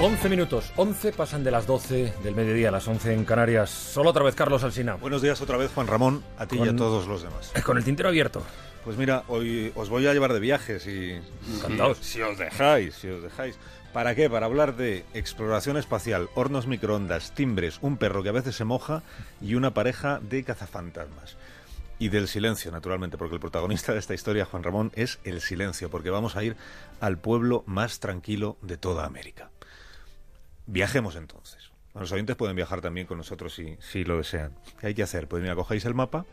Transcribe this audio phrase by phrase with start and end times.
[0.00, 3.68] 11 minutos, 11 pasan de las 12 del mediodía a las 11 en Canarias.
[3.68, 4.94] Solo otra vez Carlos Alsina.
[4.94, 7.52] Buenos días otra vez Juan Ramón, a ti y a todos los demás.
[7.64, 8.44] Con el tintero abierto.
[8.84, 11.20] Pues mira, hoy os voy a llevar de viajes y...
[11.52, 11.98] Encantados.
[11.98, 13.58] Si os dejáis, si os dejáis.
[13.92, 14.30] ¿Para qué?
[14.30, 19.02] Para hablar de exploración espacial, hornos microondas, timbres, un perro que a veces se moja
[19.40, 21.36] y una pareja de cazafantasmas.
[21.98, 25.90] Y del silencio, naturalmente, porque el protagonista de esta historia, Juan Ramón, es el silencio,
[25.90, 26.54] porque vamos a ir
[27.00, 29.47] al pueblo más tranquilo de toda América.
[30.68, 31.72] Viajemos entonces.
[31.94, 34.52] Los oyentes pueden viajar también con nosotros si, si lo desean.
[34.78, 35.26] ¿Qué hay que hacer?
[35.26, 36.26] Pues mira, cogéis el mapa,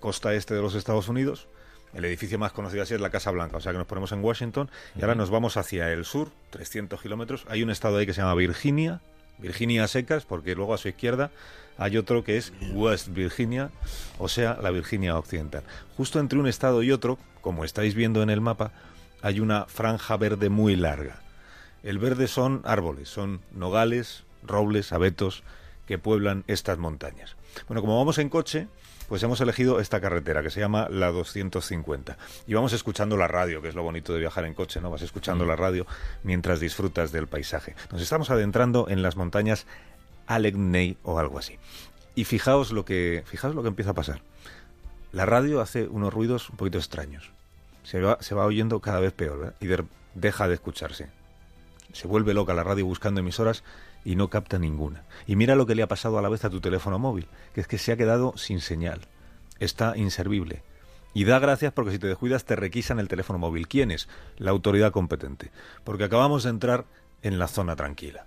[0.00, 1.46] costa este de los Estados Unidos,
[1.92, 4.24] el edificio más conocido así es la Casa Blanca, o sea que nos ponemos en
[4.24, 7.44] Washington y ahora nos vamos hacia el sur, 300 kilómetros.
[7.48, 9.02] Hay un estado ahí que se llama Virginia,
[9.36, 11.30] Virginia secas, porque luego a su izquierda
[11.76, 13.70] hay otro que es West Virginia,
[14.18, 15.64] o sea, la Virginia occidental.
[15.98, 18.72] Justo entre un estado y otro, como estáis viendo en el mapa,
[19.20, 21.20] hay una franja verde muy larga.
[21.82, 25.42] El verde son árboles, son nogales, robles, abetos
[25.86, 27.36] que pueblan estas montañas.
[27.68, 28.68] Bueno, como vamos en coche,
[29.08, 32.18] pues hemos elegido esta carretera que se llama la 250.
[32.46, 34.90] Y vamos escuchando la radio, que es lo bonito de viajar en coche, ¿no?
[34.90, 35.86] Vas escuchando la radio
[36.22, 37.74] mientras disfrutas del paisaje.
[37.90, 39.66] Nos estamos adentrando en las montañas
[40.26, 41.58] Allegheny o algo así.
[42.14, 44.20] Y fijaos lo que, fijaos lo que empieza a pasar.
[45.12, 47.32] La radio hace unos ruidos un poquito extraños.
[47.82, 49.54] Se va, se va oyendo cada vez peor, ¿verdad?
[49.60, 49.66] Y
[50.14, 51.08] deja de escucharse
[51.92, 53.64] se vuelve loca la radio buscando emisoras
[54.04, 55.04] y no capta ninguna.
[55.26, 57.60] Y mira lo que le ha pasado a la vez a tu teléfono móvil, que
[57.60, 59.00] es que se ha quedado sin señal.
[59.58, 60.62] Está inservible.
[61.12, 63.68] Y da gracias porque si te descuidas te requisan el teléfono móvil.
[63.68, 64.08] ¿Quién es?
[64.38, 65.50] La autoridad competente.
[65.84, 66.86] Porque acabamos de entrar
[67.22, 68.26] en la zona tranquila.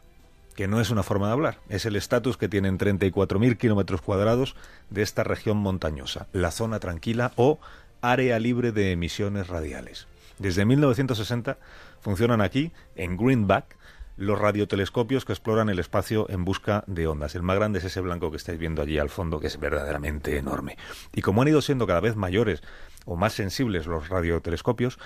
[0.56, 4.56] Que no es una forma de hablar, es el estatus que tienen 34.000 kilómetros cuadrados
[4.92, 7.60] de esta región montañosa, la zona tranquila o
[8.02, 10.08] área libre de emisiones radiales.
[10.40, 11.58] Desde 1960
[12.02, 13.78] funcionan aquí, en Greenback,
[14.18, 17.36] los radiotelescopios que exploran el espacio en busca de ondas.
[17.36, 20.38] El más grande es ese blanco que estáis viendo allí al fondo, que es verdaderamente
[20.38, 20.78] enorme.
[21.14, 22.62] Y como han ido siendo cada vez mayores
[23.06, 25.00] o más sensibles los radiotelescopios,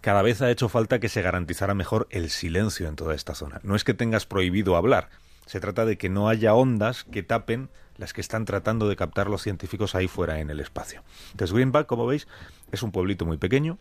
[0.00, 3.60] cada vez ha hecho falta que se garantizara mejor el silencio en toda esta zona.
[3.62, 5.10] No es que tengas prohibido hablar,
[5.46, 9.28] se trata de que no haya ondas que tapen las que están tratando de captar
[9.28, 11.02] los científicos ahí fuera en el espacio.
[11.32, 12.28] Entonces Greenback, como veis,
[12.72, 13.76] es un pueblito muy pequeño,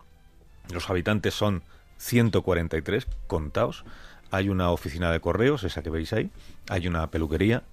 [0.72, 1.64] los habitantes son
[1.98, 3.84] 143 contados.
[4.32, 6.30] Hay una oficina de correos, esa que veis ahí.
[6.70, 7.64] Hay una peluquería.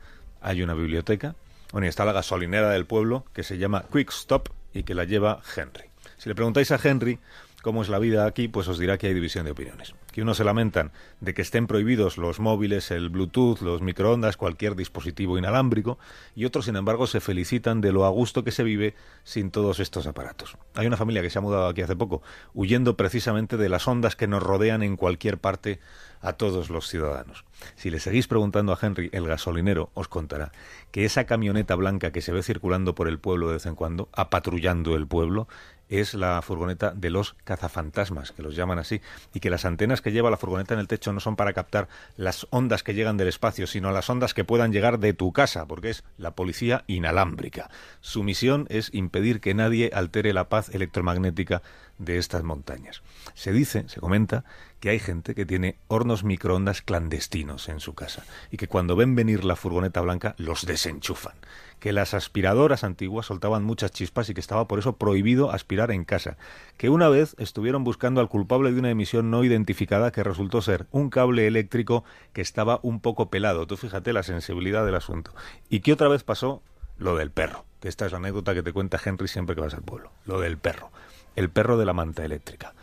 [0.41, 1.35] Hay una biblioteca.
[1.73, 5.05] Bueno, y está la gasolinera del pueblo que se llama Quick Stop y que la
[5.05, 5.85] lleva Henry.
[6.17, 7.19] Si le preguntáis a Henry
[7.67, 9.97] cómo es la vida aquí, pues os dirá que hay división de opiniones.
[10.13, 14.77] Que unos se lamentan de que estén prohibidos los móviles, el Bluetooth, los microondas, cualquier
[14.77, 15.99] dispositivo inalámbrico,
[16.37, 18.95] y otros, sin embargo, se felicitan de lo a gusto que se vive
[19.25, 20.57] sin todos estos aparatos.
[20.77, 22.23] Hay una familia que se ha mudado aquí hace poco,
[22.55, 25.81] huyendo precisamente de las ondas que nos rodean en cualquier parte
[26.21, 27.45] a todos los ciudadanos.
[27.75, 30.53] Si le seguís preguntando a Henry, el gasolinero, os contará
[30.93, 34.09] que esa camioneta blanca que se ve circulando por el pueblo de vez en cuando,
[34.13, 35.49] apatrullando el pueblo,
[35.89, 39.01] es la furgoneta de los cazafantasmas, que los llaman así,
[39.33, 41.89] y que las antenas que lleva la furgoneta en el techo no son para captar
[42.17, 45.67] las ondas que llegan del espacio, sino las ondas que puedan llegar de tu casa,
[45.67, 47.71] porque es la policía inalámbrica.
[48.01, 51.63] Su misión es impedir que nadie altere la paz electromagnética
[51.99, 53.03] de estas montañas.
[53.35, 54.45] Se dice, se comenta,
[54.81, 59.15] que hay gente que tiene hornos microondas clandestinos en su casa y que cuando ven
[59.15, 61.35] venir la furgoneta blanca los desenchufan,
[61.81, 66.05] que las aspiradoras antiguas soltaban muchas chispas y que estaba por eso prohibido aspirar en
[66.05, 66.37] casa,
[66.77, 70.87] que una vez estuvieron buscando al culpable de una emisión no identificada que resultó ser
[70.91, 75.33] un cable eléctrico que estaba un poco pelado, tú fíjate la sensibilidad del asunto,
[75.69, 76.63] y que otra vez pasó
[76.99, 79.75] lo del perro, que esta es la anécdota que te cuenta Henry siempre que vas
[79.75, 80.91] al pueblo, lo del perro
[81.37, 82.75] el perro de la manta eléctrica.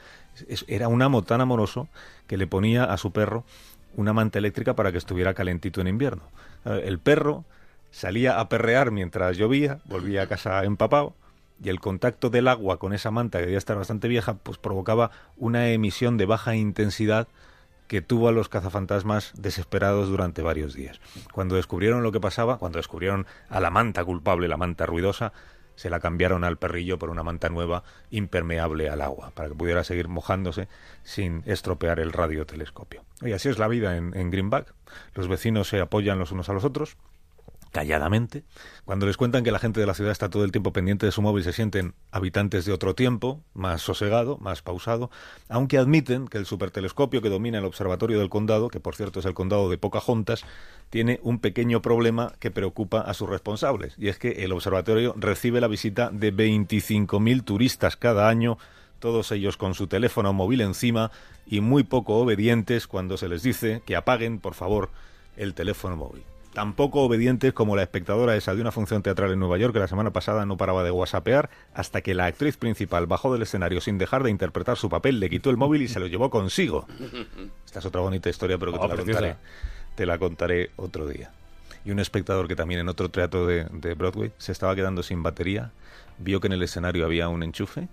[0.67, 1.89] Era un amo tan amoroso
[2.27, 3.43] que le ponía a su perro
[3.95, 6.23] una manta eléctrica para que estuviera calentito en invierno.
[6.65, 7.43] Eh, el perro
[7.91, 11.13] salía a perrear mientras llovía, volvía a casa empapado,
[11.63, 15.11] y el contacto del agua con esa manta, que debía estar bastante vieja, pues provocaba
[15.37, 17.27] una emisión de baja intensidad
[17.87, 20.99] que tuvo a los cazafantasmas desesperados durante varios días.
[21.31, 25.31] Cuando descubrieron lo que pasaba, cuando descubrieron a la manta culpable, la manta ruidosa,
[25.75, 29.83] se la cambiaron al perrillo por una manta nueva impermeable al agua, para que pudiera
[29.83, 30.67] seguir mojándose
[31.03, 33.03] sin estropear el radiotelescopio.
[33.21, 34.73] Y así es la vida en, en Greenback.
[35.15, 36.97] Los vecinos se apoyan los unos a los otros,
[37.73, 38.45] calladamente.
[38.85, 41.11] Cuando les cuentan que la gente de la ciudad está todo el tiempo pendiente de
[41.11, 45.09] su móvil, se sienten habitantes de otro tiempo, más sosegado, más pausado,
[45.49, 49.25] aunque admiten que el supertelescopio que domina el observatorio del condado, que por cierto es
[49.25, 50.45] el condado de Pocahontas,
[50.91, 55.59] tiene un pequeño problema que preocupa a sus responsables, y es que el observatorio recibe
[55.59, 58.57] la visita de 25.000 turistas cada año
[58.99, 61.11] todos ellos con su teléfono móvil encima
[61.45, 64.91] y muy poco obedientes cuando se les dice que apaguen, por favor,
[65.35, 66.23] el teléfono móvil.
[66.53, 69.87] Tampoco obedientes como la espectadora esa de una función teatral en Nueva York que la
[69.87, 73.97] semana pasada no paraba de whatsappear hasta que la actriz principal bajó del escenario sin
[73.97, 76.85] dejar de interpretar su papel, le quitó el móvil y se lo llevó consigo.
[77.65, 79.35] Esta es otra bonita historia, pero que te, Oh, la contaré,
[79.95, 81.31] te la contaré otro día.
[81.85, 85.23] Y un espectador que también en otro teatro de, de Broadway se estaba quedando sin
[85.23, 85.71] batería,
[86.19, 87.87] vio que en el escenario había un enchufe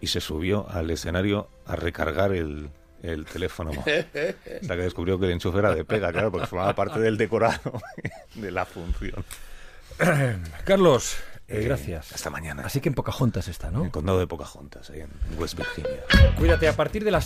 [0.00, 2.68] y se subió al escenario a recargar el,
[3.08, 3.70] el teléfono.
[3.80, 7.80] Hasta que descubrió que el enchufe era de pega, claro, porque formaba parte del decorado
[8.34, 9.24] de la función.
[10.64, 11.16] Carlos,
[11.48, 12.12] eh, gracias.
[12.12, 12.64] Hasta mañana.
[12.66, 13.84] Así que en Pocahontas está, En ¿no?
[13.84, 16.00] el condado de Pocahontas, ahí en West Virginia.
[16.36, 17.24] Cuídate a partir de las